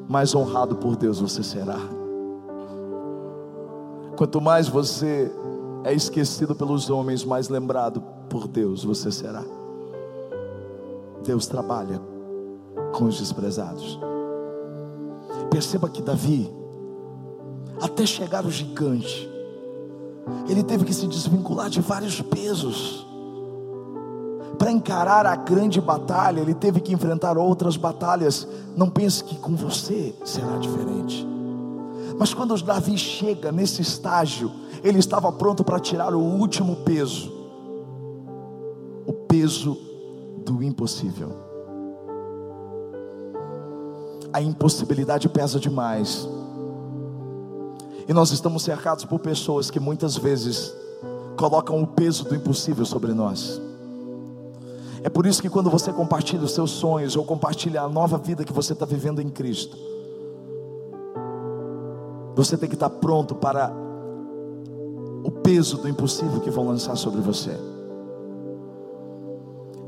[0.08, 1.80] mais honrado por Deus você será.
[4.18, 5.32] Quanto mais você
[5.84, 9.44] é esquecido pelos homens, mais lembrado por Deus você será.
[11.24, 12.02] Deus trabalha
[12.94, 14.00] com os desprezados.
[15.50, 16.52] Perceba que Davi,
[17.82, 19.30] até chegar o gigante,
[20.48, 23.05] ele teve que se desvincular de vários pesos.
[24.56, 28.48] Para encarar a grande batalha, ele teve que enfrentar outras batalhas.
[28.76, 31.28] Não pense que com você será diferente.
[32.18, 34.52] Mas quando Davi chega nesse estágio,
[34.84, 37.36] ele estava pronto para tirar o último peso
[39.06, 39.78] o peso
[40.44, 41.30] do impossível.
[44.34, 46.28] A impossibilidade pesa demais.
[48.08, 50.74] E nós estamos cercados por pessoas que muitas vezes
[51.38, 53.62] colocam o peso do impossível sobre nós.
[55.06, 58.44] É por isso que quando você compartilha os seus sonhos ou compartilha a nova vida
[58.44, 59.78] que você está vivendo em Cristo,
[62.36, 63.72] você tem que estar pronto para
[65.24, 67.52] o peso do impossível que vão lançar sobre você.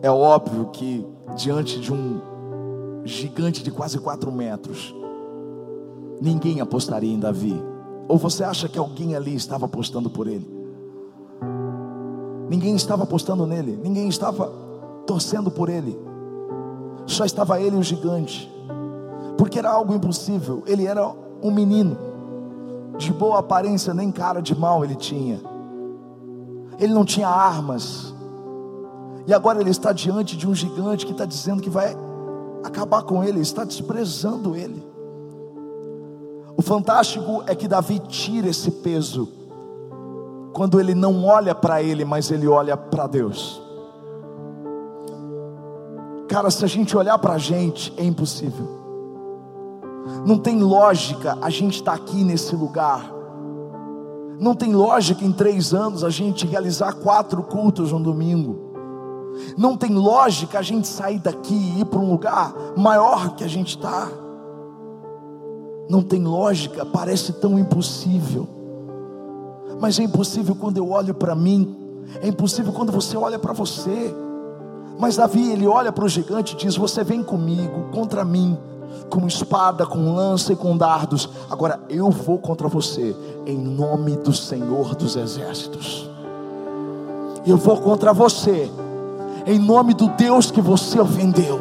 [0.03, 1.03] É óbvio que
[1.35, 2.21] diante de um
[3.03, 4.93] gigante de quase quatro metros,
[6.21, 7.59] ninguém apostaria em Davi.
[8.07, 10.47] Ou você acha que alguém ali estava apostando por ele?
[12.47, 14.66] Ninguém estava apostando nele, ninguém estava
[15.07, 15.97] torcendo por ele.
[17.07, 18.51] Só estava ele e o gigante.
[19.37, 20.61] Porque era algo impossível.
[20.67, 21.09] Ele era
[21.41, 21.97] um menino.
[22.97, 25.39] De boa aparência, nem cara de mal ele tinha.
[26.77, 28.13] Ele não tinha armas.
[29.25, 31.95] E agora ele está diante de um gigante que está dizendo que vai
[32.63, 34.85] acabar com ele, está desprezando ele.
[36.55, 39.29] O fantástico é que Davi tira esse peso
[40.53, 43.61] quando ele não olha para ele, mas ele olha para Deus.
[46.37, 48.67] Cara, se a gente olhar para a gente, é impossível.
[50.23, 53.11] Não tem lógica a gente estar tá aqui nesse lugar.
[54.39, 58.55] Não tem lógica em três anos a gente realizar quatro cultos no domingo.
[59.57, 63.47] Não tem lógica a gente sair daqui e ir para um lugar maior que a
[63.47, 64.07] gente está.
[65.89, 68.47] Não tem lógica, parece tão impossível.
[69.81, 71.75] Mas é impossível quando eu olho para mim,
[72.21, 74.13] é impossível quando você olha para você.
[74.99, 78.57] Mas Davi, ele olha para o gigante e diz: Você vem comigo, contra mim,
[79.09, 81.29] com espada, com lança e com dardos.
[81.49, 86.09] Agora eu vou contra você, em nome do Senhor dos Exércitos.
[87.45, 88.69] Eu vou contra você,
[89.45, 91.59] em nome do Deus que você ofendeu.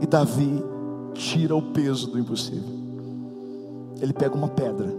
[0.00, 0.62] E Davi
[1.14, 2.78] tira o peso do impossível.
[4.00, 4.94] Ele pega uma pedra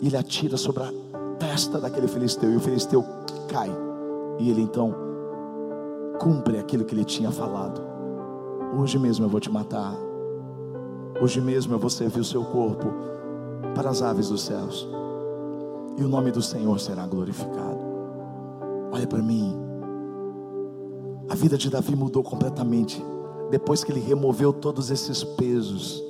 [0.00, 0.90] e ele atira sobre a
[1.38, 3.04] testa daquele filisteu, e o filisteu
[3.48, 3.70] cai.
[4.40, 4.94] E ele então
[6.18, 7.80] cumpre aquilo que ele tinha falado.
[8.76, 9.94] Hoje mesmo eu vou te matar.
[11.20, 12.88] Hoje mesmo eu vou servir o seu corpo
[13.74, 14.88] para as aves dos céus.
[15.98, 17.78] E o nome do Senhor será glorificado.
[18.90, 19.54] Olha para mim.
[21.28, 23.04] A vida de Davi mudou completamente
[23.50, 26.02] depois que ele removeu todos esses pesos.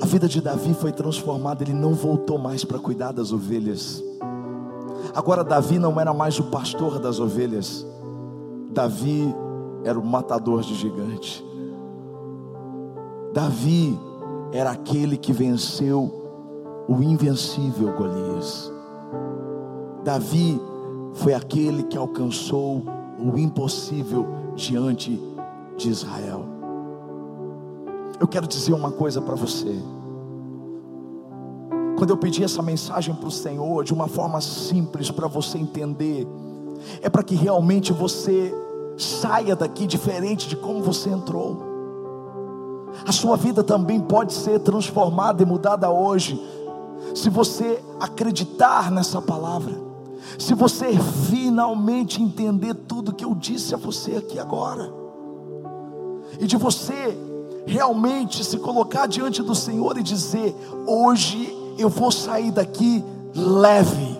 [0.00, 4.02] A vida de Davi foi transformada, ele não voltou mais para cuidar das ovelhas.
[5.14, 7.86] Agora, Davi não era mais o pastor das ovelhas,
[8.70, 9.32] Davi
[9.84, 11.44] era o matador de gigante.
[13.32, 13.98] Davi
[14.52, 16.12] era aquele que venceu
[16.88, 18.72] o invencível Golias.
[20.02, 20.60] Davi
[21.14, 22.82] foi aquele que alcançou
[23.18, 25.20] o impossível diante
[25.76, 26.44] de Israel.
[28.20, 29.74] Eu quero dizer uma coisa para você.
[31.96, 36.26] Quando eu pedi essa mensagem para o Senhor, de uma forma simples para você entender,
[37.00, 38.52] é para que realmente você
[38.96, 41.72] saia daqui diferente de como você entrou.
[43.06, 46.40] A sua vida também pode ser transformada e mudada hoje,
[47.14, 49.94] se você acreditar nessa palavra
[50.38, 50.86] se você
[51.30, 54.92] finalmente entender tudo que eu disse a você aqui agora,
[56.40, 57.16] e de você
[57.66, 60.54] realmente se colocar diante do Senhor e dizer:
[60.86, 64.18] hoje eu vou sair daqui leve.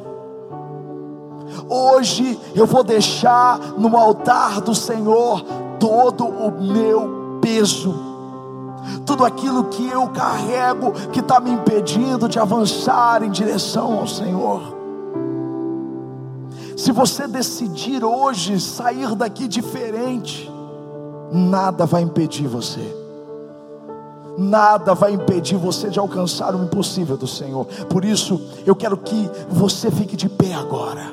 [1.69, 5.43] Hoje eu vou deixar no altar do Senhor
[5.79, 7.95] todo o meu peso,
[9.07, 14.75] tudo aquilo que eu carrego que está me impedindo de avançar em direção ao Senhor.
[16.77, 20.51] Se você decidir hoje sair daqui diferente,
[21.31, 23.04] nada vai impedir você.
[24.37, 27.67] Nada vai impedir você de alcançar o impossível do Senhor.
[27.89, 31.13] Por isso, eu quero que você fique de pé agora.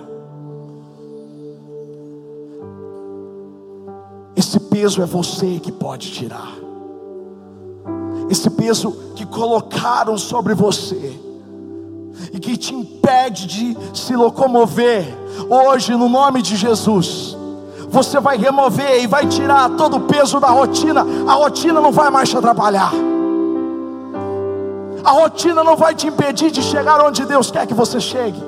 [4.35, 6.51] Esse peso é você que pode tirar.
[8.29, 11.19] Esse peso que colocaram sobre você
[12.33, 15.05] e que te impede de se locomover,
[15.49, 17.37] hoje, no nome de Jesus,
[17.91, 22.09] você vai remover e vai tirar todo o peso da rotina, a rotina não vai
[22.09, 22.91] mais te atrapalhar.
[25.03, 28.41] A rotina não vai te impedir de chegar onde Deus quer que você chegue.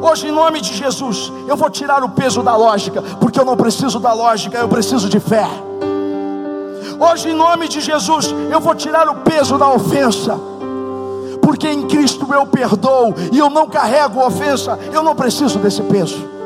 [0.00, 3.56] Hoje, em nome de Jesus, eu vou tirar o peso da lógica, porque eu não
[3.56, 5.48] preciso da lógica, eu preciso de fé.
[7.00, 10.38] Hoje, em nome de Jesus, eu vou tirar o peso da ofensa,
[11.42, 16.39] porque em Cristo eu perdoo e eu não carrego ofensa, eu não preciso desse peso.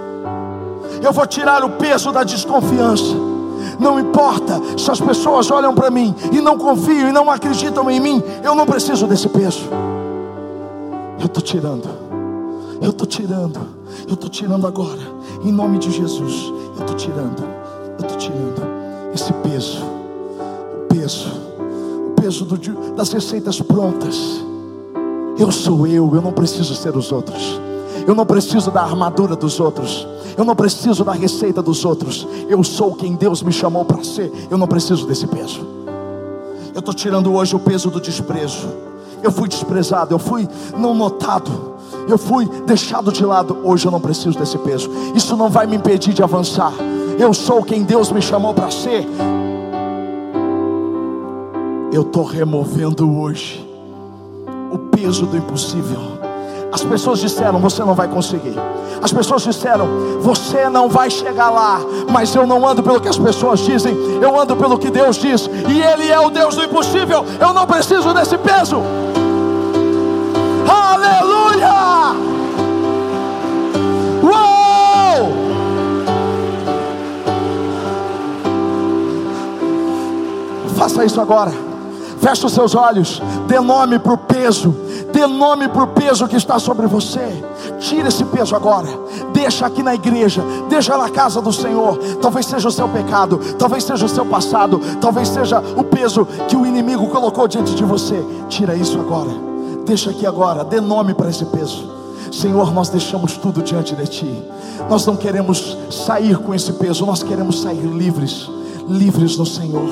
[1.04, 3.14] Eu vou tirar o peso da desconfiança.
[3.78, 8.00] Não importa se as pessoas olham para mim e não confiam e não acreditam em
[8.00, 9.68] mim, eu não preciso desse peso.
[11.20, 11.88] Eu estou tirando,
[12.80, 13.60] eu estou tirando,
[14.08, 15.00] eu estou tirando agora,
[15.44, 16.52] em nome de Jesus.
[16.76, 17.44] Eu estou tirando,
[17.98, 18.62] eu estou tirando
[19.14, 21.28] esse peso, o peso,
[22.08, 24.42] o peso do, das receitas prontas.
[25.38, 27.60] Eu sou eu, eu não preciso ser os outros.
[28.06, 30.06] Eu não preciso da armadura dos outros.
[30.36, 32.26] Eu não preciso da receita dos outros.
[32.48, 34.32] Eu sou quem Deus me chamou para ser.
[34.50, 35.66] Eu não preciso desse peso.
[36.74, 38.66] Eu estou tirando hoje o peso do desprezo.
[39.22, 41.50] Eu fui desprezado, eu fui não notado,
[42.06, 43.56] eu fui deixado de lado.
[43.64, 44.90] Hoje eu não preciso desse peso.
[45.14, 46.72] Isso não vai me impedir de avançar.
[47.18, 49.06] Eu sou quem Deus me chamou para ser.
[51.92, 53.64] Eu estou removendo hoje
[54.72, 56.13] o peso do impossível
[56.74, 58.56] as pessoas disseram: Você não vai conseguir.
[59.00, 59.86] As pessoas disseram:
[60.20, 61.80] Você não vai chegar lá.
[62.10, 65.48] Mas eu não ando pelo que as pessoas dizem, eu ando pelo que Deus diz.
[65.68, 67.24] E Ele é o Deus do impossível.
[67.38, 68.82] Eu não preciso desse peso.
[70.68, 72.16] Aleluia!
[74.20, 75.32] Uou!
[80.76, 81.52] Faça isso agora.
[82.20, 83.22] Feche os seus olhos.
[83.46, 84.83] Dê nome para o peso
[85.14, 87.20] Dê nome para o peso que está sobre você.
[87.78, 88.88] Tira esse peso agora.
[89.32, 90.42] Deixa aqui na igreja.
[90.68, 91.96] Deixa na casa do Senhor.
[92.20, 93.38] Talvez seja o seu pecado.
[93.56, 94.80] Talvez seja o seu passado.
[95.00, 98.20] Talvez seja o peso que o inimigo colocou diante de você.
[98.48, 99.30] Tira isso agora.
[99.86, 100.64] Deixa aqui agora.
[100.64, 101.88] Dê nome para esse peso.
[102.32, 104.42] Senhor, nós deixamos tudo diante de Ti.
[104.90, 107.06] Nós não queremos sair com esse peso.
[107.06, 108.50] Nós queremos sair livres.
[108.88, 109.88] Livres no Senhor.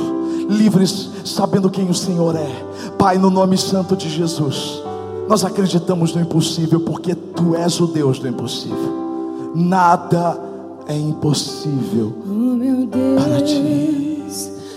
[0.49, 2.51] Livres sabendo quem o Senhor é.
[2.99, 4.83] Pai, no nome santo de Jesus.
[5.29, 9.53] Nós acreditamos no impossível porque tu és o Deus do impossível.
[9.55, 10.39] Nada
[10.87, 14.25] é impossível oh, meu Deus para ti.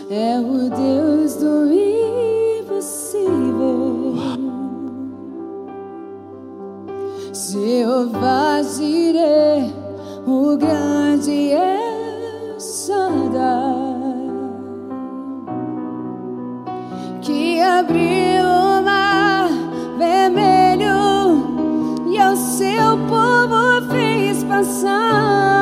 [0.10, 3.06] É o Deus do impossível.
[7.34, 9.74] Jeová Jireh,
[10.28, 11.05] o grande
[24.66, 25.55] fez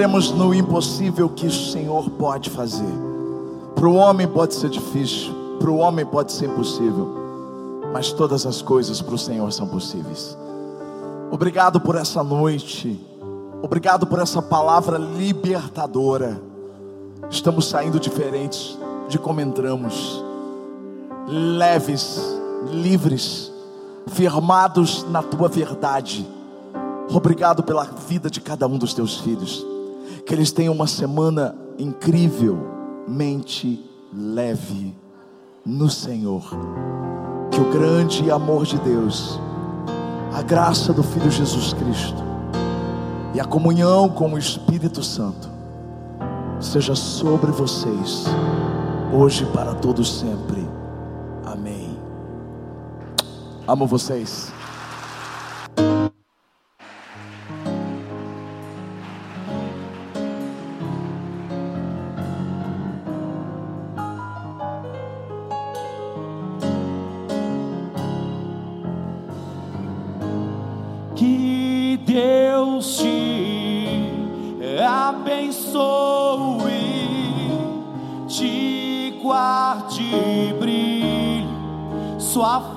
[0.00, 2.88] cremos no impossível que o Senhor pode fazer.
[3.74, 7.06] Para o homem pode ser difícil, para o homem pode ser impossível,
[7.92, 10.38] mas todas as coisas para o Senhor são possíveis.
[11.30, 12.98] Obrigado por essa noite,
[13.60, 16.40] obrigado por essa palavra libertadora.
[17.28, 20.24] Estamos saindo diferentes de como entramos,
[21.28, 22.18] leves,
[22.72, 23.52] livres,
[24.06, 26.26] firmados na tua verdade.
[27.12, 29.68] Obrigado pela vida de cada um dos teus filhos.
[30.30, 34.96] Que eles tenham uma semana incrivelmente leve
[35.66, 36.44] no Senhor.
[37.50, 39.40] Que o grande amor de Deus,
[40.32, 42.22] a graça do Filho Jesus Cristo
[43.34, 45.50] e a comunhão com o Espírito Santo
[46.60, 48.26] seja sobre vocês,
[49.12, 50.64] hoje para todos sempre.
[51.44, 51.98] Amém.
[53.66, 54.52] Amo vocês.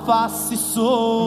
[0.05, 1.22] face sou.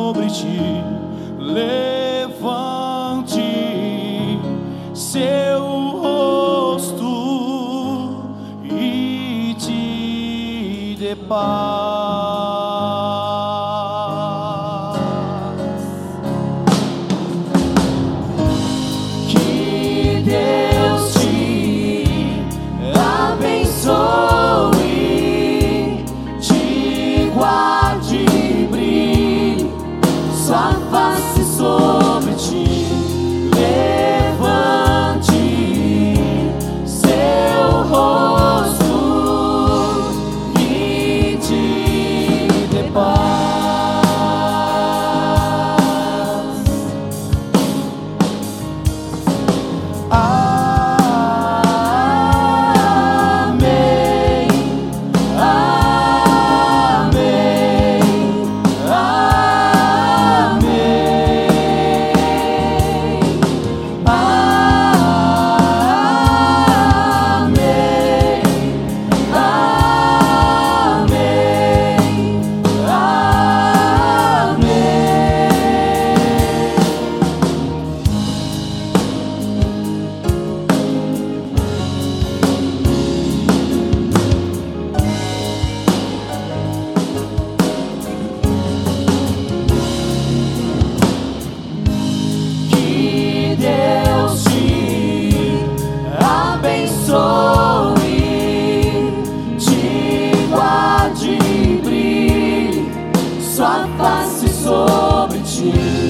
[105.56, 106.05] 是。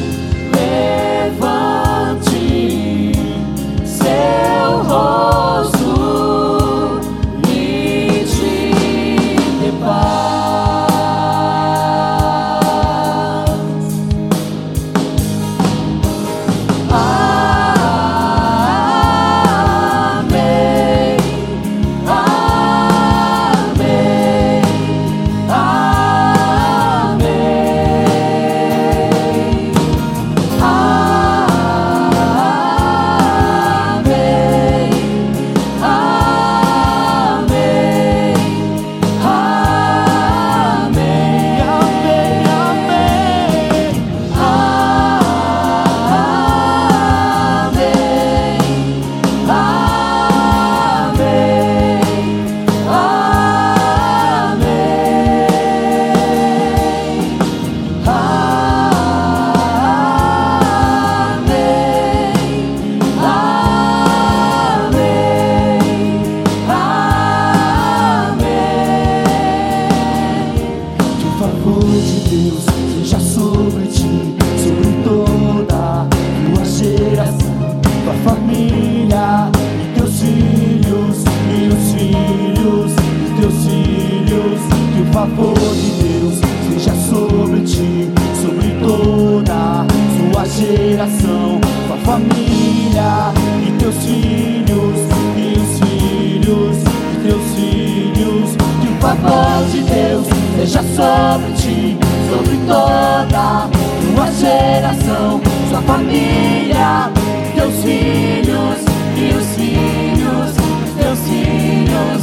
[90.56, 93.30] Geração, tua família,
[93.62, 94.98] e teus filhos,
[95.36, 96.76] e os filhos,
[97.12, 98.56] e teus filhos.
[98.80, 100.26] Que o favor de Deus
[100.56, 101.98] seja sobre ti,
[102.30, 103.68] sobre toda
[104.14, 107.12] tua geração, sua família,
[107.54, 108.78] teus filhos
[109.14, 112.22] e os filhos dos teus filhos.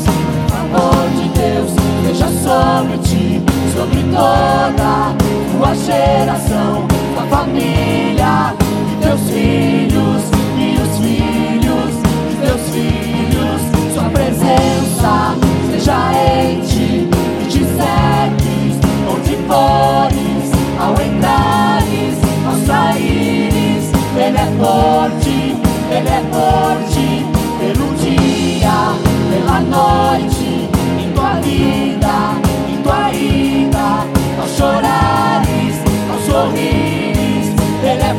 [0.50, 1.72] O amor de Deus
[2.08, 3.44] seja sobre ti,
[3.76, 5.14] sobre toda
[5.52, 6.88] tua geração,
[7.34, 8.54] família
[8.92, 10.22] e teus filhos
[10.56, 13.62] e os filhos dos teus filhos.
[13.94, 15.36] Sua presença
[15.72, 17.10] seja em ti
[17.42, 18.78] e te segues
[19.12, 23.92] onde fores, ao entrares, ao saíres.
[24.16, 25.56] Ele é forte,
[25.90, 27.26] ele é forte,
[27.60, 28.94] pelo dia,
[29.32, 30.70] pela noite,
[31.02, 32.43] em tua vida,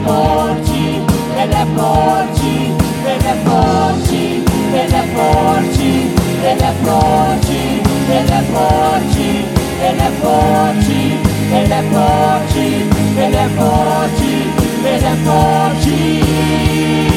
[0.05, 1.02] forte,
[1.40, 2.52] ele é forte,
[3.05, 4.22] ele é forte,
[4.72, 5.90] ele é forte,
[6.42, 7.61] ele é forte,
[8.09, 9.28] ele é forte,
[9.80, 11.00] ele é forte,
[11.52, 12.66] ele é forte,
[13.16, 14.32] ele é forte,
[14.84, 17.14] ele é forte.